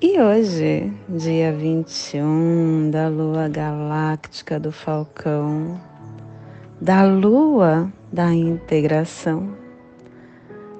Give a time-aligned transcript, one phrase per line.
[0.00, 5.80] e hoje, dia 21 da lua galáctica do Falcão,
[6.80, 9.56] da lua da integração,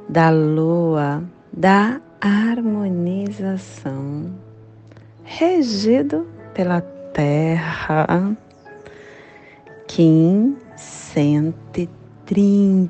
[0.09, 4.33] da lua da harmonização,
[5.25, 6.81] regido pela
[7.13, 8.37] Terra,
[9.89, 12.89] Kim 130,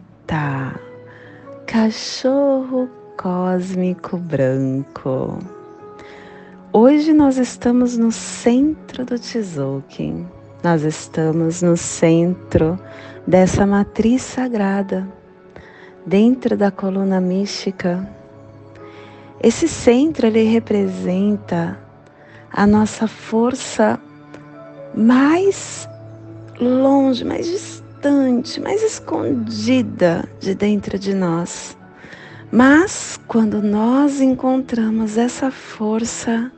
[1.67, 2.87] cachorro
[3.17, 5.39] cósmico branco.
[6.81, 10.29] Hoje nós estamos no centro do Tzolk'in.
[10.63, 12.79] Nós estamos no centro
[13.27, 15.05] dessa matriz sagrada,
[16.07, 18.09] dentro da coluna mística.
[19.43, 21.77] Esse centro ele representa
[22.49, 23.99] a nossa força
[24.95, 25.89] mais
[26.61, 31.77] longe, mais distante, mais escondida de dentro de nós.
[32.53, 36.53] Mas quando nós encontramos essa força,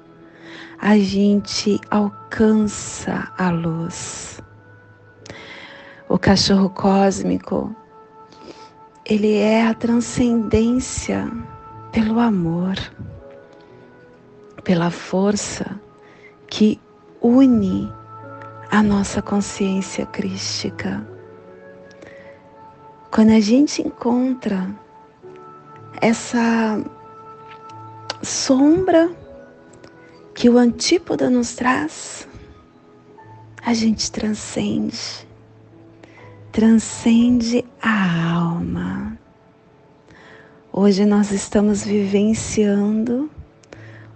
[0.81, 4.41] a gente alcança a luz.
[6.09, 7.75] O cachorro cósmico,
[9.05, 11.31] ele é a transcendência
[11.93, 12.77] pelo amor,
[14.65, 15.79] pela força
[16.49, 16.81] que
[17.21, 17.93] une
[18.71, 21.07] a nossa consciência crística.
[23.11, 24.67] Quando a gente encontra
[26.01, 26.83] essa
[28.23, 29.20] sombra
[30.35, 32.29] que o antípoda nos traz,
[33.63, 35.27] a gente transcende,
[36.51, 39.19] transcende a alma.
[40.73, 43.31] Hoje nós estamos vivenciando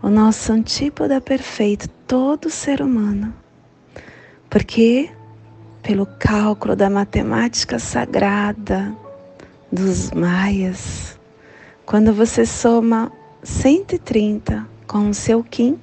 [0.03, 3.35] o nosso antípoda perfeito, todo ser humano,
[4.49, 5.11] porque
[5.83, 8.97] pelo cálculo da matemática sagrada
[9.71, 11.19] dos maias,
[11.85, 13.13] quando você soma
[13.43, 15.79] 130 com o seu Kim,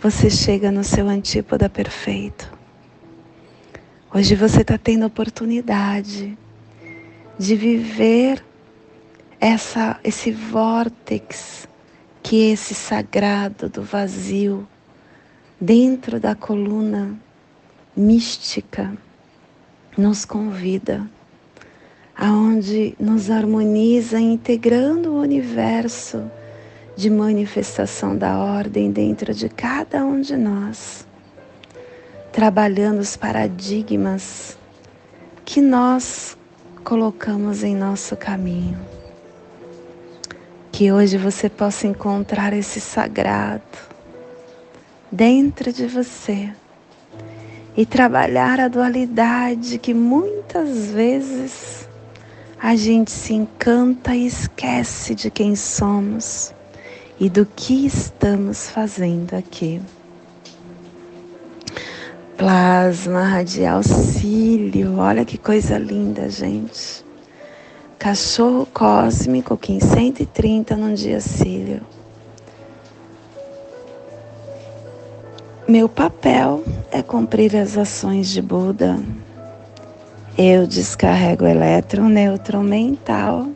[0.00, 2.52] você chega no seu antípoda perfeito.
[4.14, 6.36] Hoje você está tendo oportunidade
[7.38, 8.44] de viver
[9.40, 11.68] essa, esse vórtex
[12.22, 14.66] que esse sagrado do vazio
[15.60, 17.18] dentro da coluna
[17.96, 18.96] mística
[19.96, 21.08] nos convida,
[22.14, 26.30] aonde nos harmoniza integrando o universo
[26.96, 31.06] de manifestação da ordem dentro de cada um de nós,
[32.32, 34.56] trabalhando os paradigmas
[35.44, 36.38] que nós
[36.82, 38.78] colocamos em nosso caminho.
[40.72, 43.62] Que hoje você possa encontrar esse sagrado
[45.12, 46.50] dentro de você
[47.76, 51.86] e trabalhar a dualidade que muitas vezes
[52.58, 56.55] a gente se encanta e esquece de quem somos
[57.18, 59.80] e do que estamos fazendo aqui.
[62.36, 67.04] Plasma radial cílio, olha que coisa linda, gente.
[67.98, 71.80] Cachorro cósmico que em 130 num dia cílio.
[75.66, 76.62] Meu papel
[76.92, 78.98] é cumprir as ações de Buda.
[80.36, 83.48] Eu descarrego elétron neutro mental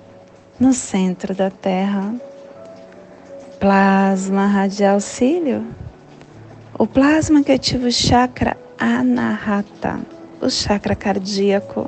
[0.59, 2.15] no centro da Terra
[3.61, 5.67] plasma radial cílio,
[6.79, 10.01] o plasma que ativa o chakra anahata,
[10.41, 11.87] o chakra cardíaco,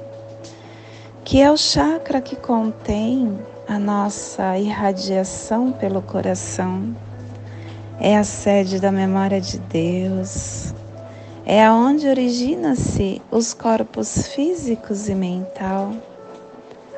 [1.24, 6.94] que é o chakra que contém a nossa irradiação pelo coração.
[7.98, 10.74] É a sede da memória de Deus.
[11.46, 15.94] É aonde origina-se os corpos físicos e mental,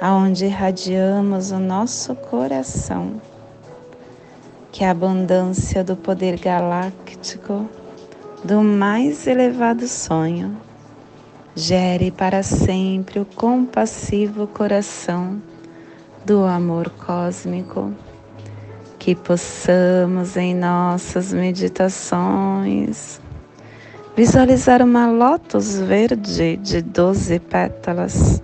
[0.00, 3.20] aonde irradiamos o nosso coração
[4.74, 7.70] que a abundância do poder galáctico
[8.42, 10.56] do mais elevado sonho
[11.54, 15.40] gere para sempre o compassivo coração
[16.26, 17.94] do amor cósmico,
[18.98, 23.20] que possamos em nossas meditações
[24.16, 28.42] visualizar uma lótus verde de doze pétalas.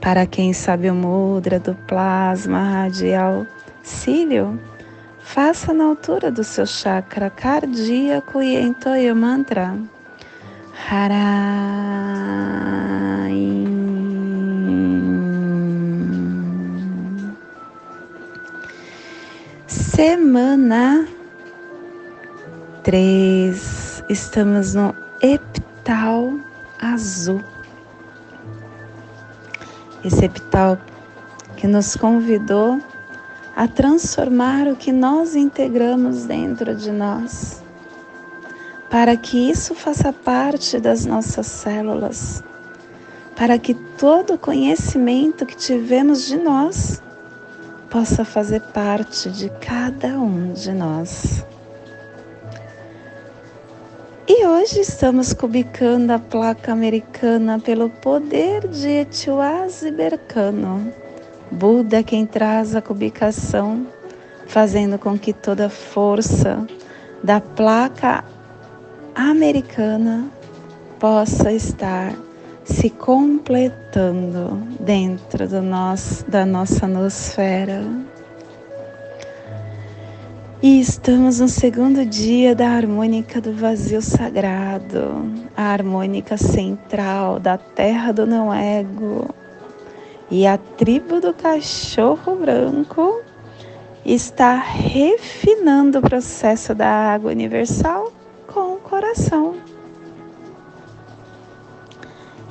[0.00, 3.44] Para quem sabe o mudra do plasma radial
[3.82, 4.56] cílio,
[5.22, 9.76] faça na altura do seu chakra cardíaco e entoie o mantra.
[10.90, 11.60] Haraim.
[19.66, 21.06] Semana
[22.82, 26.32] 3, estamos no epital
[26.80, 27.42] azul.
[30.02, 30.78] Esse epital
[31.56, 32.80] que nos convidou
[33.54, 37.62] a transformar o que nós integramos dentro de nós,
[38.88, 42.42] para que isso faça parte das nossas células,
[43.36, 47.02] para que todo o conhecimento que tivemos de nós
[47.90, 51.44] possa fazer parte de cada um de nós.
[54.28, 60.94] E hoje estamos cubicando a placa americana pelo poder de Etiwase Bercano.
[61.50, 63.86] Buda é quem traz a cubicação,
[64.46, 66.64] fazendo com que toda a força
[67.24, 68.24] da placa
[69.14, 70.30] americana
[70.98, 72.14] possa estar
[72.64, 77.82] se completando dentro do nosso, da nossa nosfera.
[80.62, 85.24] E estamos no segundo dia da harmônica do vazio sagrado,
[85.56, 89.39] a harmônica central da terra do não ego.
[90.30, 93.20] E a tribo do cachorro branco
[94.04, 98.12] está refinando o processo da água universal
[98.46, 99.56] com o coração.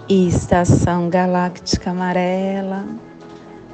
[0.09, 2.83] estação galáctica amarela,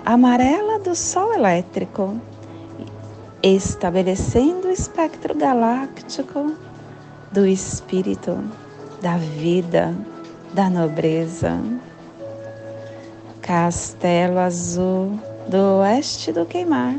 [0.06, 2.20] amarela do Sol elétrico
[3.42, 6.56] estabelecendo o espectro galáctico
[7.32, 8.44] do espírito,
[9.02, 9.94] da vida,
[10.52, 11.60] da nobreza.
[13.46, 16.96] Castelo Azul do Oeste do Queimar,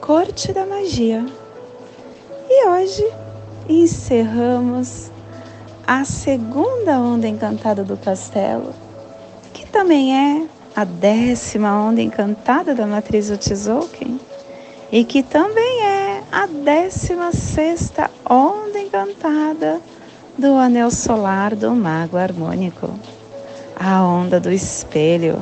[0.00, 1.24] Corte da Magia.
[2.48, 3.08] E hoje
[3.68, 5.12] encerramos
[5.86, 8.74] a segunda onda encantada do castelo,
[9.52, 14.18] que também é a décima onda encantada da matriz Utzolk'in
[14.90, 17.92] e que também é a 16
[18.28, 19.80] onda encantada
[20.36, 22.90] do anel solar do mago harmônico,
[23.82, 25.40] a onda do espelho,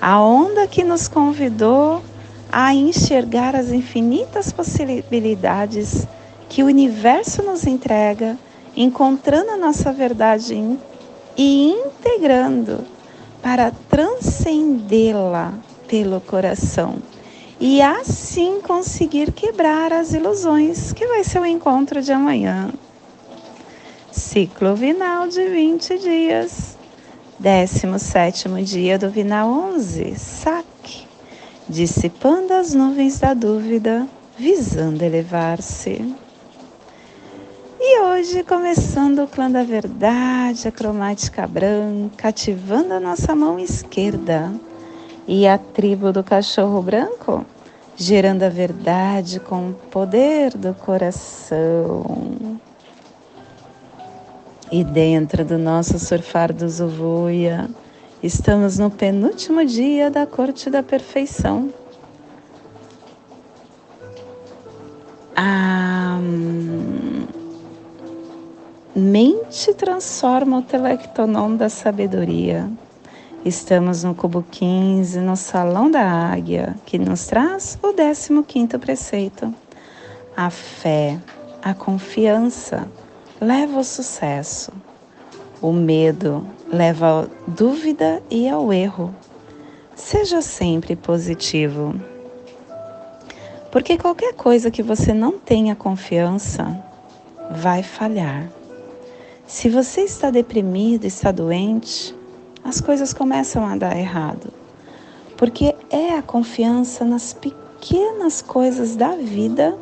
[0.00, 2.02] a onda que nos convidou
[2.50, 6.08] a enxergar as infinitas possibilidades
[6.48, 8.38] que o universo nos entrega,
[8.74, 10.54] encontrando a nossa verdade
[11.36, 12.86] e integrando
[13.42, 15.52] para transcendê-la
[15.86, 16.96] pelo coração
[17.60, 22.72] e assim conseguir quebrar as ilusões, que vai ser o encontro de amanhã.
[24.10, 26.71] Ciclo vinal de 20 dias.
[27.42, 31.08] 17 dia do vinal 11, saque,
[31.68, 34.06] dissipando as nuvens da dúvida,
[34.38, 36.14] visando elevar-se.
[37.80, 44.52] E hoje, começando o clã da verdade, a cromática branca, ativando a nossa mão esquerda.
[45.26, 47.44] E a tribo do cachorro branco,
[47.96, 52.60] gerando a verdade com o poder do coração.
[54.72, 57.68] E dentro do nosso surfar do Zuvuia,
[58.22, 61.68] estamos no penúltimo dia da corte da perfeição.
[65.36, 66.18] A
[68.96, 72.66] mente transforma o telectonon da sabedoria.
[73.44, 79.54] Estamos no cubo 15, no salão da águia, que nos traz o 15º preceito.
[80.34, 81.18] A fé,
[81.62, 82.88] a confiança
[83.42, 84.72] leva ao sucesso.
[85.60, 89.12] O medo leva à dúvida e ao erro.
[89.96, 91.92] Seja sempre positivo.
[93.72, 96.80] Porque qualquer coisa que você não tenha confiança
[97.50, 98.48] vai falhar.
[99.44, 102.14] Se você está deprimido, está doente,
[102.62, 104.52] as coisas começam a dar errado.
[105.36, 109.76] Porque é a confiança nas pequenas coisas da vida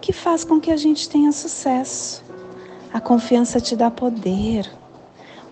[0.00, 2.31] que faz com que a gente tenha sucesso.
[2.92, 4.70] A confiança te dá poder.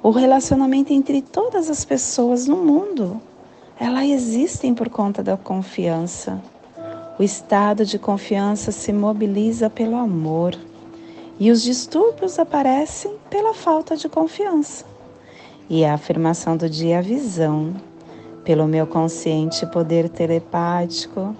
[0.03, 3.21] O relacionamento entre todas as pessoas no mundo,
[3.79, 6.41] elas existem por conta da confiança.
[7.19, 10.55] O estado de confiança se mobiliza pelo amor
[11.39, 14.85] e os distúrbios aparecem pela falta de confiança
[15.71, 17.73] e a afirmação do dia a visão,
[18.43, 21.35] pelo meu consciente poder telepático,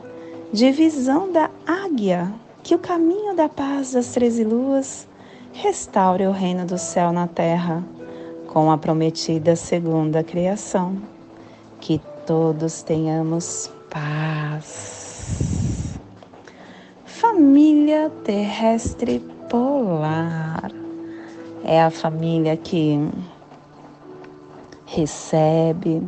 [0.53, 5.09] de visão da águia, que o caminho da paz das treze luas
[5.53, 7.85] restaure o reino do céu na terra,
[8.47, 10.97] com a prometida segunda criação.
[11.81, 15.99] Que todos tenhamos paz.
[17.05, 20.71] família terrestre polar.
[21.65, 22.99] É a família que
[24.87, 26.03] recebe,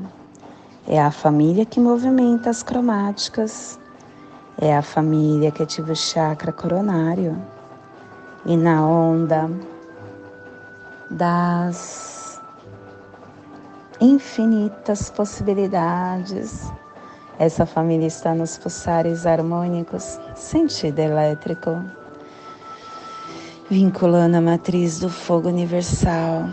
[0.88, 3.78] é a família que movimenta as cromáticas,
[4.60, 7.36] é a família que ativa o chakra coronário.
[8.44, 9.48] E na onda
[11.08, 12.40] das
[14.00, 16.68] infinitas possibilidades,
[17.38, 21.80] essa família está nos pulsares harmônicos, sentido elétrico,
[23.70, 26.48] vinculando a matriz do fogo universal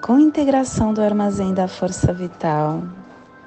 [0.00, 2.80] com integração do armazém da força vital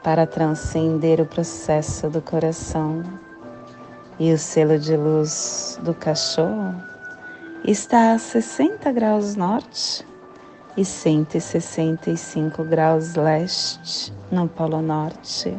[0.03, 3.01] para transcender o processo do coração.
[4.19, 6.73] E o selo de luz do cachorro
[7.67, 10.07] está a 60 graus norte
[10.77, 15.53] e 165 graus leste no Polo Norte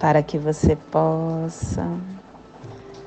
[0.00, 1.86] para que você possa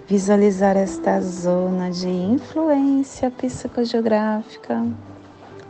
[0.08, 4.86] visualizar esta zona de influência psicogeográfica.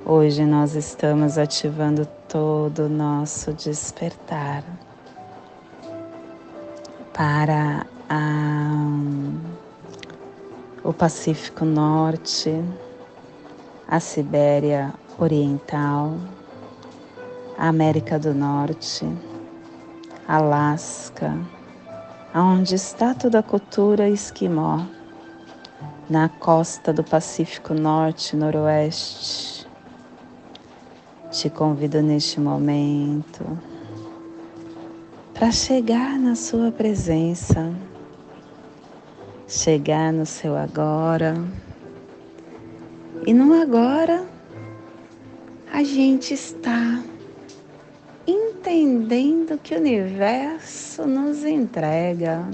[0.06, 4.66] Hoje nós estamos ativando todo o nosso despertar
[7.14, 8.72] para a,
[10.84, 12.64] o Pacífico Norte,
[13.88, 16.18] a Sibéria Oriental,
[17.58, 19.06] a América do Norte
[20.28, 21.38] Alasca,
[22.34, 24.86] aonde está toda a cultura esquimó,
[26.10, 29.68] na costa do Pacífico Norte e Noroeste.
[31.30, 33.46] Te convido neste momento
[35.34, 37.72] para chegar na Sua presença,
[39.52, 41.36] chegar no seu agora.
[43.28, 44.26] E no agora,
[45.72, 47.04] a gente está
[48.26, 52.48] entendendo que o universo nos entrega.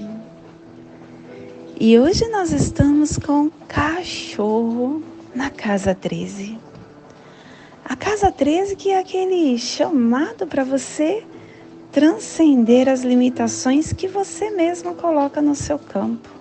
[1.78, 5.00] E hoje nós estamos com cachorro
[5.32, 6.58] na casa 13.
[7.84, 11.24] A casa 13 que é aquele chamado para você
[11.92, 16.37] transcender as limitações que você mesmo coloca no seu campo.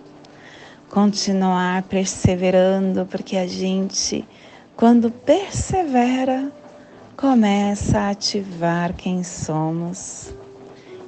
[0.89, 4.27] Continuar perseverando, porque a gente,
[4.75, 6.50] quando persevera,
[7.17, 10.34] começa a ativar quem somos.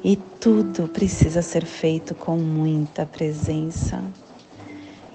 [0.04, 4.04] E tudo precisa ser feito com muita presença.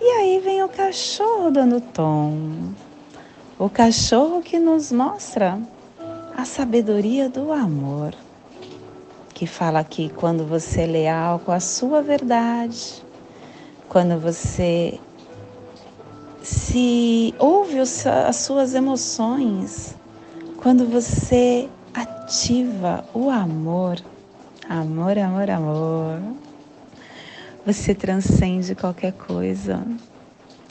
[0.00, 2.72] E aí vem o cachorro dando tom.
[3.58, 5.60] O cachorro que nos mostra
[6.36, 8.14] a sabedoria do amor.
[9.34, 13.03] Que fala que quando você é leal com a sua verdade,
[13.88, 14.98] quando você
[16.42, 19.94] se ouve as suas emoções,
[20.58, 23.98] quando você ativa o amor,
[24.68, 26.22] amor, amor, amor,
[27.64, 29.82] você transcende qualquer coisa.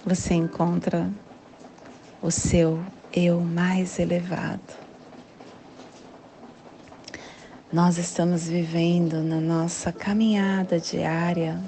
[0.05, 1.09] Você encontra
[2.21, 2.79] o seu
[3.11, 4.61] eu mais elevado.
[7.71, 11.59] Nós estamos vivendo na nossa caminhada diária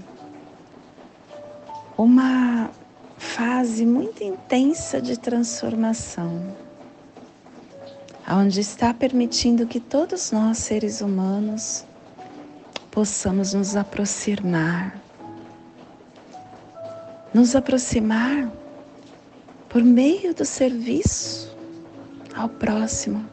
[1.98, 2.70] uma
[3.18, 6.56] fase muito intensa de transformação
[8.34, 11.86] onde está permitindo que todos nós, seres humanos,
[12.90, 15.00] possamos nos aproximar,
[17.34, 18.52] nos aproximar
[19.70, 21.56] por meio do serviço
[22.36, 23.24] ao próximo,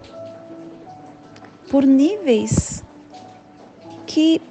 [1.70, 2.84] por níveis
[4.06, 4.42] que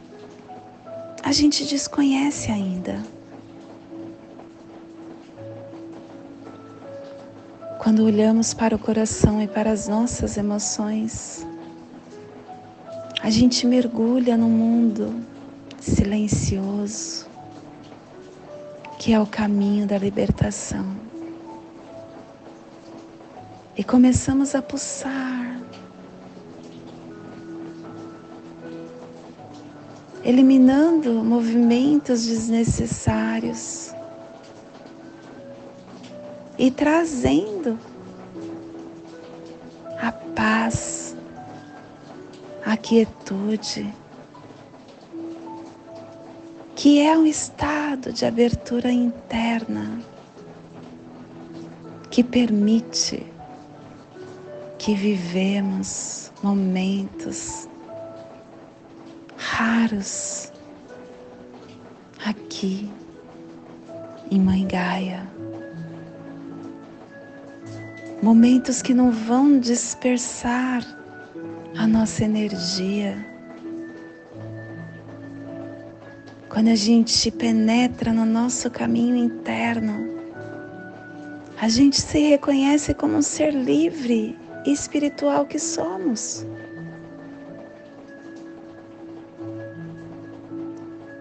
[1.24, 3.11] a gente desconhece ainda.
[7.82, 11.44] Quando olhamos para o coração e para as nossas emoções,
[13.24, 15.16] a gente mergulha no mundo
[15.80, 17.26] silencioso,
[19.00, 20.96] que é o caminho da libertação.
[23.76, 25.60] E começamos a pulsar,
[30.24, 33.92] eliminando movimentos desnecessários
[36.62, 37.80] e trazendo
[40.00, 41.18] a paz,
[42.64, 43.92] a quietude,
[46.76, 50.04] que é um estado de abertura interna
[52.12, 53.26] que permite
[54.78, 57.68] que vivemos momentos
[59.36, 60.52] raros
[62.24, 62.88] aqui
[64.30, 65.41] em Mãe Gaia
[68.22, 70.86] momentos que não vão dispersar
[71.78, 73.18] a nossa energia,
[76.48, 80.12] quando a gente penetra no nosso caminho interno,
[81.60, 86.46] a gente se reconhece como um ser livre e espiritual que somos.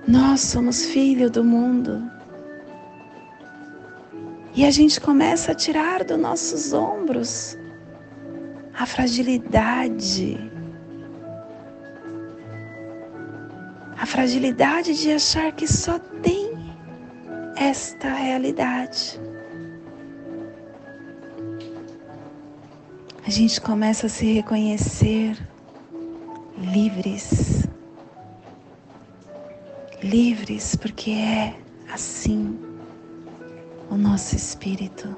[0.06, 2.19] Nós somos filho do mundo.
[4.54, 7.56] E a gente começa a tirar dos nossos ombros
[8.74, 10.36] a fragilidade,
[13.96, 16.50] a fragilidade de achar que só tem
[17.56, 19.20] esta realidade.
[23.24, 25.36] A gente começa a se reconhecer
[26.58, 27.68] livres.
[30.02, 31.54] Livres porque é
[31.92, 32.69] assim
[33.90, 35.14] o nosso espírito.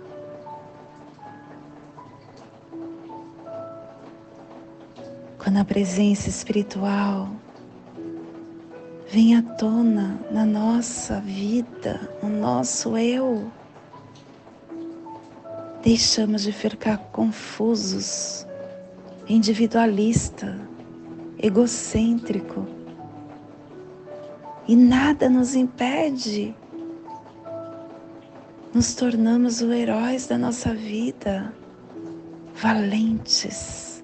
[5.39, 7.29] Quando a presença espiritual
[9.11, 13.53] vem à tona na nossa vida, no nosso eu.
[15.83, 18.47] Deixamos de ficar confusos,
[19.29, 20.59] individualista,
[21.39, 22.67] egocêntrico.
[24.67, 26.55] E nada nos impede.
[28.75, 31.53] Nos tornamos os heróis da nossa vida,
[32.55, 34.03] valentes,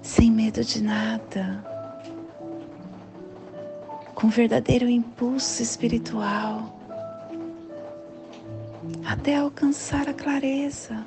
[0.00, 1.64] sem medo de nada
[4.14, 6.78] com verdadeiro impulso espiritual,
[9.04, 11.04] até alcançar a clareza.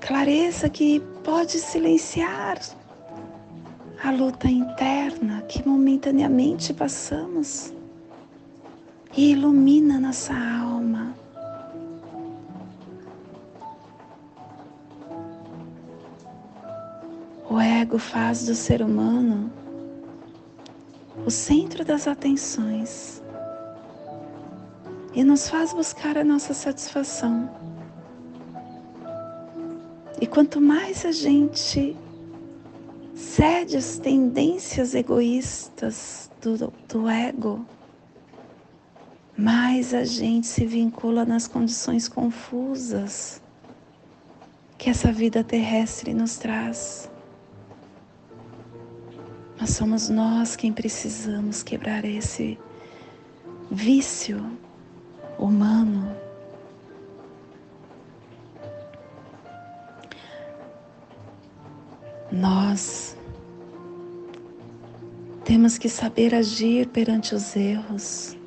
[0.00, 2.58] Clareza que pode silenciar
[4.02, 7.76] a luta interna que momentaneamente passamos
[9.16, 11.14] e ilumina nossa alma.
[17.48, 19.50] O ego faz do ser humano
[21.26, 23.22] o centro das atenções
[25.14, 27.50] e nos faz buscar a nossa satisfação.
[30.20, 31.96] E quanto mais a gente
[33.14, 37.66] cede às tendências egoístas do, do ego,
[39.38, 43.40] mais a gente se vincula nas condições confusas
[44.76, 47.08] que essa vida terrestre nos traz.
[49.60, 52.58] Mas somos nós quem precisamos quebrar esse
[53.70, 54.58] vício
[55.38, 56.16] humano.
[62.32, 63.16] Nós
[65.44, 68.37] temos que saber agir perante os erros,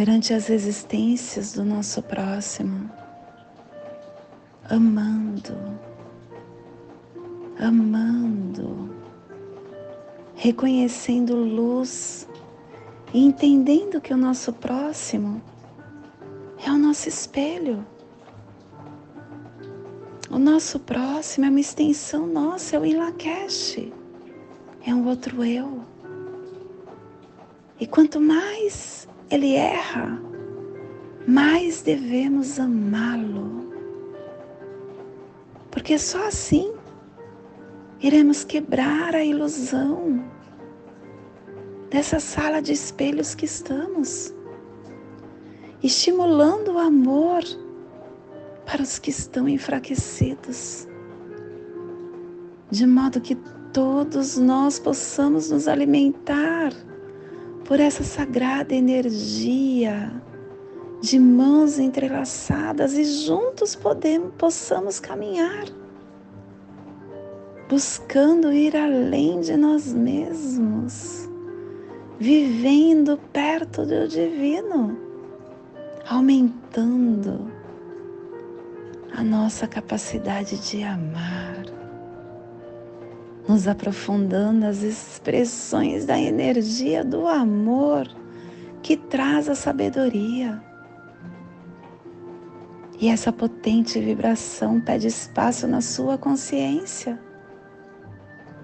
[0.00, 2.90] perante as existências do nosso próximo,
[4.70, 5.54] amando,
[7.58, 8.94] amando
[10.34, 12.26] reconhecendo luz
[13.12, 15.42] e entendendo que o nosso próximo
[16.64, 17.84] é o nosso espelho.
[20.30, 23.92] O nosso próximo é uma extensão nossa, é o Ilakesh,
[24.86, 25.84] é um outro eu.
[27.78, 30.20] E quanto mais ele erra,
[31.26, 33.70] mais devemos amá-lo.
[35.70, 36.74] Porque só assim
[38.00, 40.24] iremos quebrar a ilusão
[41.90, 44.34] dessa sala de espelhos que estamos,
[45.82, 47.42] estimulando o amor
[48.66, 50.88] para os que estão enfraquecidos,
[52.70, 53.36] de modo que
[53.72, 56.72] todos nós possamos nos alimentar
[57.70, 60.12] por essa sagrada energia
[61.00, 65.66] de mãos entrelaçadas e juntos podemos, possamos caminhar
[67.68, 71.30] buscando ir além de nós mesmos,
[72.18, 74.98] vivendo perto do divino,
[76.08, 77.52] aumentando
[79.16, 81.59] a nossa capacidade de amar,
[83.50, 88.08] nos aprofundando as expressões da energia do amor
[88.82, 90.62] que traz a sabedoria.
[93.00, 97.18] E essa potente vibração pede espaço na sua consciência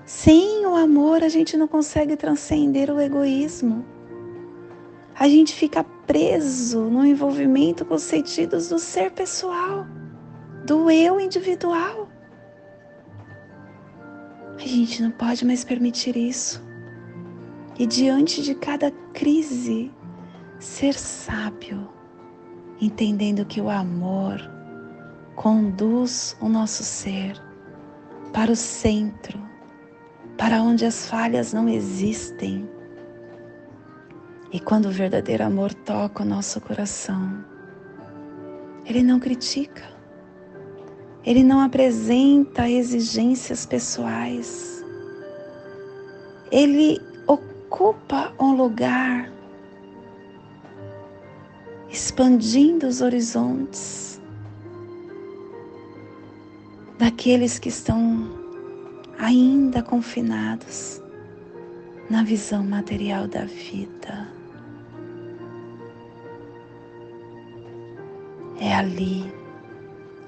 [0.06, 3.84] sem o amor, a gente não consegue transcender o egoísmo.
[5.18, 9.84] A gente fica preso no envolvimento com os sentidos do ser pessoal,
[10.64, 12.05] do eu individual.
[14.58, 16.64] A gente não pode mais permitir isso.
[17.78, 19.90] E diante de cada crise,
[20.58, 21.88] ser sábio,
[22.80, 24.40] entendendo que o amor
[25.34, 27.40] conduz o nosso ser
[28.32, 29.46] para o centro
[30.36, 32.68] para onde as falhas não existem.
[34.52, 37.44] E quando o verdadeiro amor toca o nosso coração,
[38.84, 39.84] ele não critica,
[41.26, 44.84] ele não apresenta exigências pessoais,
[46.52, 49.28] ele ocupa um lugar
[51.90, 54.20] expandindo os horizontes
[56.96, 58.30] daqueles que estão
[59.18, 61.02] ainda confinados
[62.08, 64.28] na visão material da vida.
[68.60, 69.30] É ali,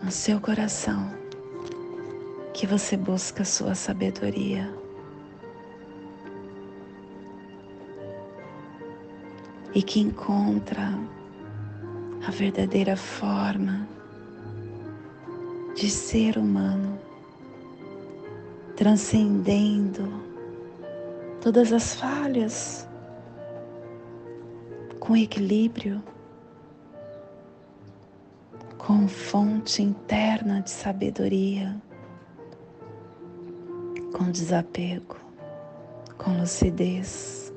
[0.02, 1.12] no seu coração,
[2.54, 4.72] que você busca sua sabedoria.
[9.74, 10.98] E que encontra
[12.26, 13.86] a verdadeira forma
[15.74, 16.98] de ser humano,
[18.76, 20.08] transcendendo
[21.40, 22.88] todas as falhas
[24.98, 26.02] com equilíbrio,
[28.88, 31.76] com fonte interna de sabedoria,
[34.16, 35.20] com desapego,
[36.16, 37.52] com lucidez,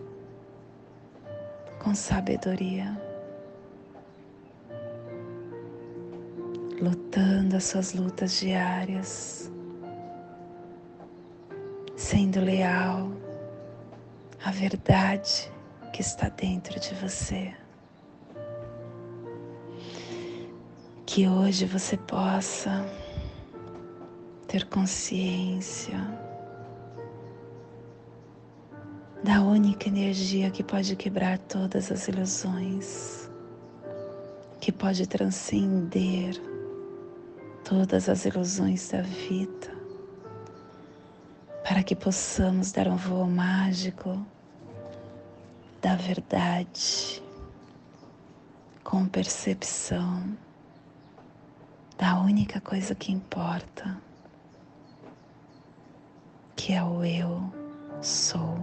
[1.79, 3.01] com sabedoria.
[6.81, 9.51] lutando as suas lutas diárias,
[11.95, 13.11] sendo leal
[14.43, 15.49] à verdade
[15.93, 17.60] que está dentro de você.
[21.13, 22.85] Que hoje você possa
[24.47, 25.99] ter consciência
[29.21, 33.29] da única energia que pode quebrar todas as ilusões,
[34.61, 36.41] que pode transcender
[37.61, 39.75] todas as ilusões da vida,
[41.61, 44.25] para que possamos dar um voo mágico
[45.81, 47.21] da verdade,
[48.81, 50.37] com percepção
[52.01, 53.95] da única coisa que importa,
[56.55, 57.53] que é o eu
[58.01, 58.57] sou.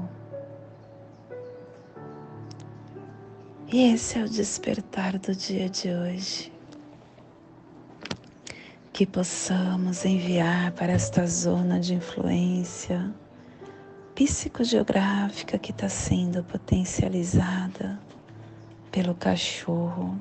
[3.68, 6.52] E esse é o despertar do dia de hoje
[8.92, 13.14] que possamos enviar para esta zona de influência
[14.16, 18.00] psicogeográfica que está sendo potencializada
[18.90, 20.20] pelo cachorro,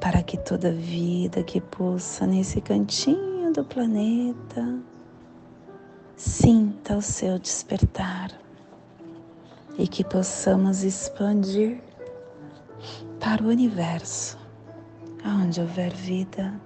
[0.00, 4.78] para que toda vida que pulsa nesse cantinho do planeta
[6.16, 8.30] sinta o seu despertar
[9.78, 11.80] e que possamos expandir
[13.18, 14.38] para o universo,
[15.24, 16.58] onde houver vida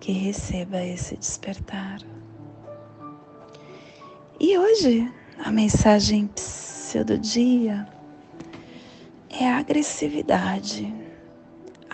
[0.00, 2.00] que receba esse despertar.
[4.38, 5.12] E hoje
[5.44, 6.28] a mensagem
[7.06, 7.88] do dia
[9.28, 11.03] é a agressividade.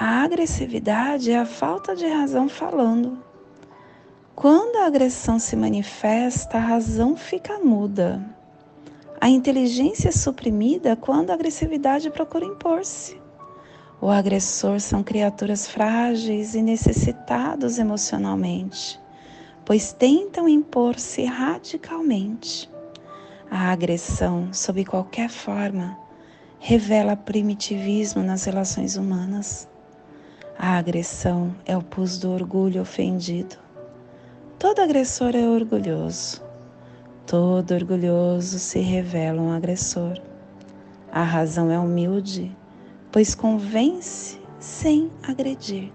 [0.03, 3.19] A agressividade é a falta de razão falando.
[4.35, 8.19] Quando a agressão se manifesta, a razão fica muda.
[9.21, 13.21] A inteligência é suprimida quando a agressividade procura impor-se.
[14.01, 18.99] O agressor são criaturas frágeis e necessitados emocionalmente,
[19.67, 22.71] pois tentam impor-se radicalmente.
[23.51, 25.95] A agressão, sob qualquer forma,
[26.59, 29.69] revela primitivismo nas relações humanas.
[30.63, 33.57] A agressão é o pus do orgulho ofendido.
[34.59, 36.43] Todo agressor é orgulhoso.
[37.27, 40.21] Todo orgulhoso se revela um agressor.
[41.11, 42.55] A razão é humilde
[43.11, 45.91] pois convence sem agredir.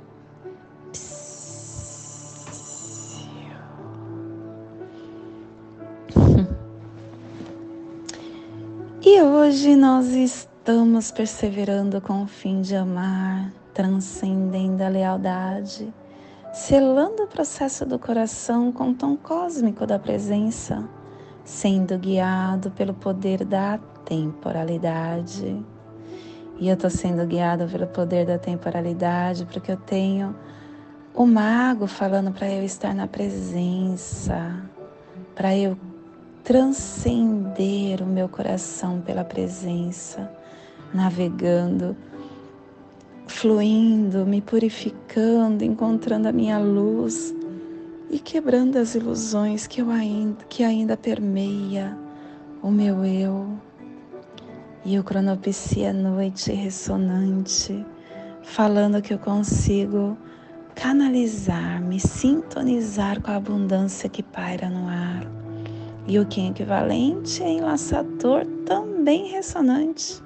[9.07, 15.93] E hoje nós estamos perseverando com o fim de amar, transcendendo a lealdade,
[16.53, 20.87] selando o processo do coração com o tom cósmico da presença,
[21.43, 25.61] sendo guiado pelo poder da temporalidade.
[26.57, 30.33] E eu estou sendo guiada pelo poder da temporalidade, porque eu tenho
[31.13, 34.63] o mago falando para eu estar na presença,
[35.35, 35.77] para eu
[36.45, 40.31] transcender o meu coração pela presença,
[40.93, 41.97] navegando,
[43.27, 47.33] fluindo, me purificando, encontrando a minha luz
[48.09, 51.97] e quebrando as ilusões que eu ainda que ainda permeia
[52.61, 53.47] o meu eu.
[54.83, 57.83] E o cronopsia noite ressonante,
[58.43, 60.15] falando que eu consigo
[60.75, 65.25] canalizar, me sintonizar com a abundância que paira no ar,
[66.07, 70.21] E o Kim equivalente é enlaçador também ressonante,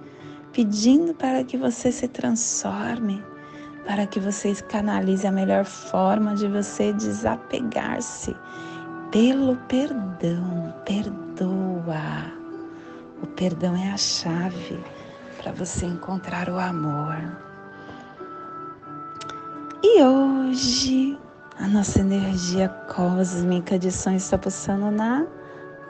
[0.53, 3.23] pedindo para que você se transforme,
[3.85, 8.35] para que você canalize a melhor forma de você desapegar-se
[9.11, 10.73] pelo perdão.
[10.85, 12.33] Perdoa.
[13.21, 14.79] O perdão é a chave
[15.41, 17.15] para você encontrar o amor.
[19.83, 21.17] E hoje
[21.57, 25.25] a nossa energia cósmica de som está pulsando na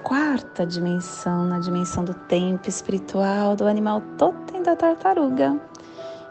[0.03, 5.59] quarta dimensão, na dimensão do tempo espiritual do animal totem da tartaruga.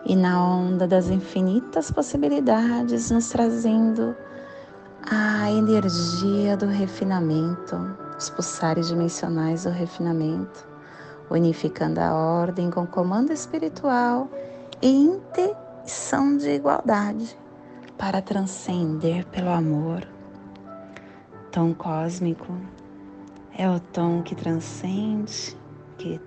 [0.04, 4.16] E na onda das infinitas possibilidades, nos trazendo
[5.11, 7.76] a energia do refinamento,
[8.16, 10.66] os pulsares dimensionais do refinamento,
[11.31, 14.28] unificando a ordem com comando espiritual
[14.81, 17.37] e intenção de igualdade
[17.98, 20.07] para transcender pelo amor.
[21.50, 22.54] Tom cósmico
[23.58, 25.56] é o tom que transcende,
[25.98, 26.20] que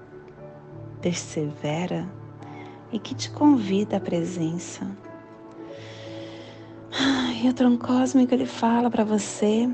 [1.02, 2.06] persevera
[2.92, 4.86] e que te convida à presença.
[7.42, 9.68] E o tom cósmico ele fala para você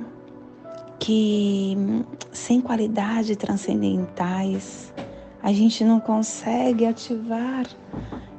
[0.99, 1.75] que
[2.31, 4.93] sem qualidades transcendentais
[5.41, 7.65] a gente não consegue ativar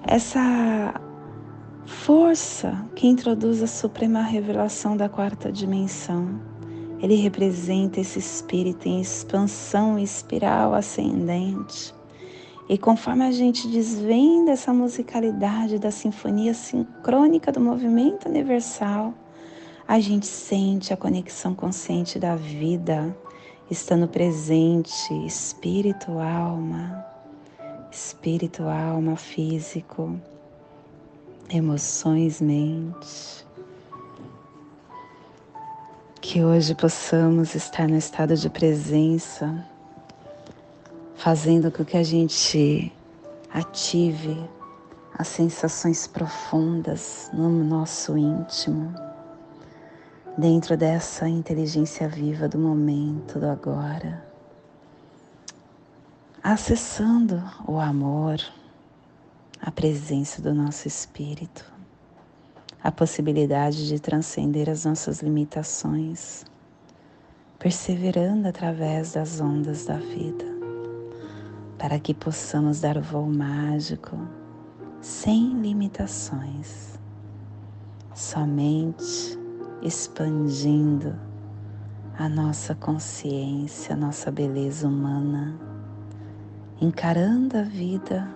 [0.07, 0.95] essa
[1.85, 6.58] força que introduz a suprema revelação da quarta dimensão.
[7.01, 11.95] Ele representa esse espírito em expansão espiral ascendente.
[12.69, 19.15] E conforme a gente desvenda essa musicalidade da sinfonia sincrônica do movimento universal,
[19.87, 23.17] a gente sente a conexão consciente da vida,
[23.71, 27.07] estando presente, espírito, alma,
[27.91, 30.21] espírito, alma, físico
[31.51, 33.47] emoções, mente.
[36.21, 39.65] Que hoje possamos estar no estado de presença,
[41.17, 42.93] fazendo com que a gente
[43.53, 44.37] ative
[45.17, 48.95] as sensações profundas no nosso íntimo,
[50.37, 54.23] dentro dessa inteligência viva do momento, do agora,
[56.43, 58.39] acessando o amor
[59.61, 61.65] a presença do nosso espírito,
[62.83, 66.45] a possibilidade de transcender as nossas limitações,
[67.59, 70.45] perseverando através das ondas da vida,
[71.77, 74.17] para que possamos dar o voo mágico
[75.01, 76.99] sem limitações,
[78.15, 79.39] somente
[79.83, 81.15] expandindo
[82.19, 85.57] a nossa consciência, a nossa beleza humana,
[86.81, 88.29] encarando a vida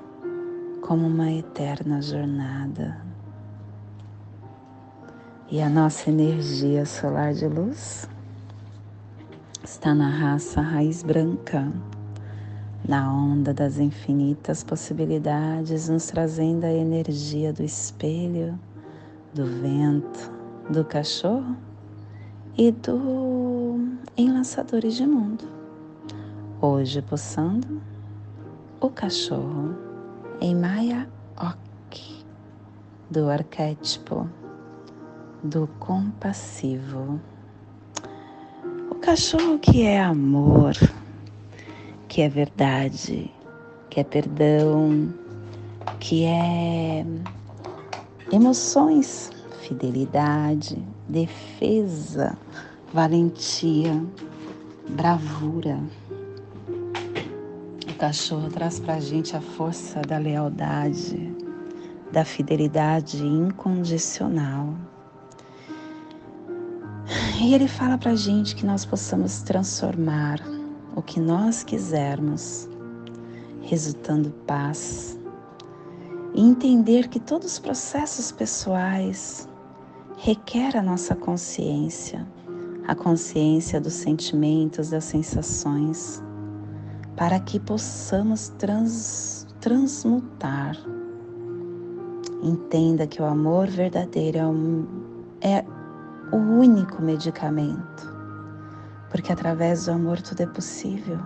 [0.81, 3.02] como uma eterna jornada.
[5.53, 8.09] E a nossa energia solar de luz
[9.63, 11.71] está na raça raiz branca,
[12.89, 18.59] na onda das infinitas possibilidades, nos trazendo a energia do espelho,
[19.35, 20.33] do vento,
[20.71, 21.55] do cachorro
[22.57, 23.79] e do
[24.17, 25.45] enlaçadores de mundo.
[26.63, 27.79] Hoje pulsando
[28.81, 29.77] o cachorro
[30.41, 32.25] em Maya Ok,
[33.11, 34.27] do arquétipo
[35.43, 37.21] do compassivo.
[38.91, 40.75] O cachorro que é amor,
[42.09, 43.31] que é verdade,
[43.91, 45.13] que é perdão,
[45.99, 47.05] que é
[48.31, 50.77] emoções, fidelidade,
[51.09, 52.37] defesa,
[52.93, 54.03] valentia,
[54.91, 55.79] bravura
[58.03, 61.33] cachorro traz para a gente a força da lealdade,
[62.11, 64.75] da fidelidade incondicional.
[67.43, 70.39] E ele fala para a gente que nós possamos transformar
[70.95, 72.69] o que nós quisermos,
[73.63, 75.19] resultando paz,
[76.35, 79.49] e entender que todos os processos pessoais
[80.19, 82.25] requer a nossa consciência,
[82.87, 86.23] a consciência dos sentimentos, das sensações
[87.17, 90.77] para que possamos trans, transmutar.
[92.41, 94.87] Entenda que o amor verdadeiro é, um,
[95.41, 95.65] é
[96.33, 98.11] o único medicamento,
[99.11, 101.19] porque através do amor tudo é possível.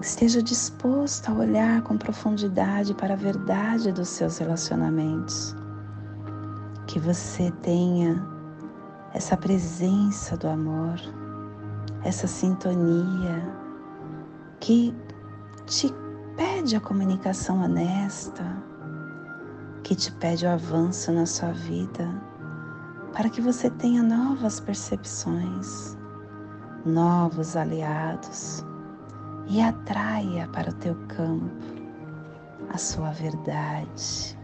[0.00, 5.54] Esteja disposto a olhar com profundidade para a verdade dos seus relacionamentos.
[6.86, 8.20] Que você tenha
[9.14, 10.98] essa presença do amor,
[12.02, 13.54] essa sintonia,
[14.58, 14.92] que
[15.66, 15.94] te
[16.36, 18.44] pede a comunicação honesta,
[19.84, 22.29] que te pede o avanço na sua vida,
[23.12, 25.96] para que você tenha novas percepções,
[26.84, 28.64] novos aliados
[29.48, 31.80] e atraia para o teu campo
[32.72, 34.38] a sua verdade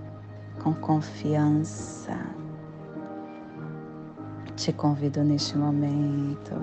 [0.62, 2.18] com confiança.
[4.57, 6.55] Te convido neste momento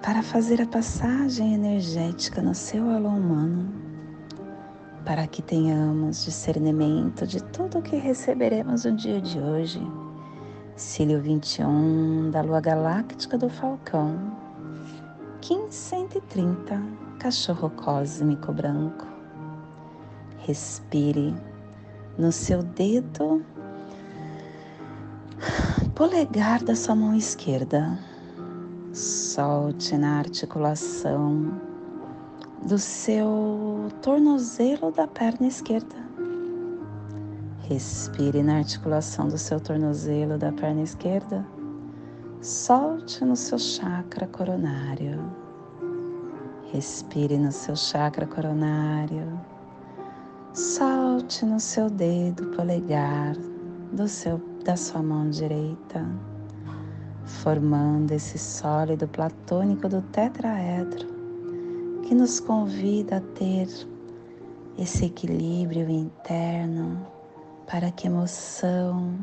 [0.00, 3.68] para fazer a passagem energética no seu alô humano,
[5.04, 9.80] para que tenhamos discernimento de tudo o que receberemos no dia de hoje.
[10.76, 14.14] Cílio 21 da Lua Galáctica do Falcão,
[15.40, 16.82] 1530,
[17.18, 19.06] Cachorro Cósmico Branco.
[20.40, 21.34] Respire
[22.18, 23.42] no seu dedo
[25.94, 27.98] polegar da sua mão esquerda.
[28.92, 31.58] Solte na articulação
[32.68, 35.96] do seu tornozelo da perna esquerda.
[37.68, 41.44] Respire na articulação do seu tornozelo da perna esquerda.
[42.40, 45.20] Solte no seu chakra coronário.
[46.72, 49.40] Respire no seu chakra coronário.
[50.52, 53.34] Solte no seu dedo polegar
[53.92, 56.06] do seu, da sua mão direita,
[57.24, 61.08] formando esse sólido platônico do tetraedro
[62.04, 63.66] que nos convida a ter
[64.78, 67.15] esse equilíbrio interno
[67.66, 69.18] para que emoção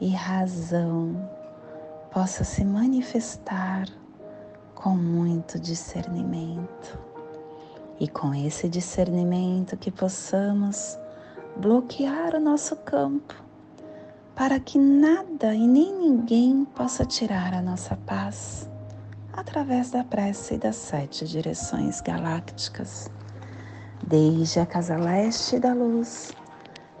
[0.00, 1.30] e razão
[2.10, 3.86] possa se manifestar
[4.74, 6.98] com muito discernimento.
[7.98, 10.98] E com esse discernimento que possamos
[11.56, 13.46] bloquear o nosso campo
[14.36, 18.68] para que nada e nem ninguém possa tirar a nossa paz
[19.32, 23.10] através da prece e das sete direções galácticas,
[24.06, 26.32] desde a casa leste da luz,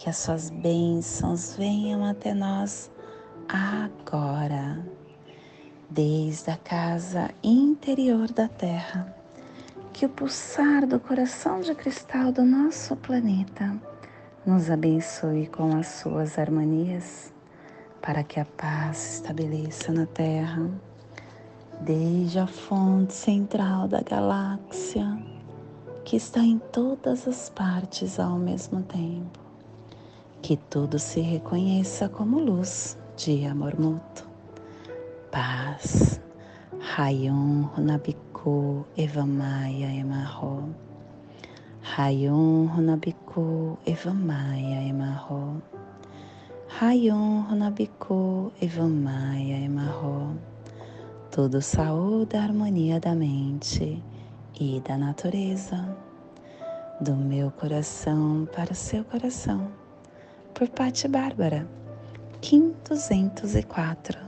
[0.00, 2.90] que as suas bênçãos venham até nós
[3.46, 4.82] agora,
[5.90, 9.14] desde a casa interior da Terra
[9.92, 13.76] que o pulsar do coração de cristal do nosso planeta
[14.46, 17.30] nos abençoe com as suas harmonias,
[18.00, 20.66] para que a paz se estabeleça na Terra,
[21.78, 25.22] desde a fonte central da galáxia,
[26.06, 29.49] que está em todas as partes ao mesmo tempo.
[30.42, 34.26] Que tudo se reconheça como luz de amor mútuo.
[35.30, 36.20] Paz.
[36.96, 40.74] Rayon Runabiku Evamaya Emarro.
[41.82, 45.62] Rayon Runabiku Evamaya Emarro.
[46.80, 50.36] Rayon Runabiku Evamaya Emarro.
[51.30, 54.02] Tudo saúde, harmonia da mente
[54.58, 55.96] e da natureza.
[57.00, 59.79] Do meu coração para o seu coração.
[60.60, 61.66] Por Pati Bárbara.
[62.42, 64.18] Kim 204.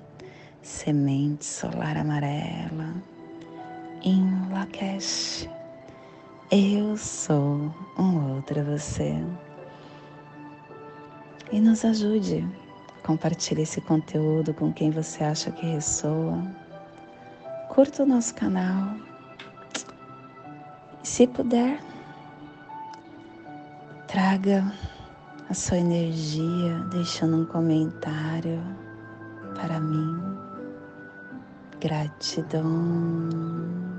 [0.62, 2.95] Semente solar amarela
[4.03, 5.47] em Lakesh.
[6.51, 9.14] Eu sou um outro você.
[11.53, 12.49] E nos ajude.
[13.03, 16.42] Compartilhe esse conteúdo com quem você acha que ressoa.
[17.68, 18.97] Curta o nosso canal.
[21.03, 21.79] Se puder,
[24.09, 24.73] traga
[25.49, 28.63] a sua energia deixando um comentário
[29.55, 30.21] para mim.
[31.81, 33.92] Gratidão.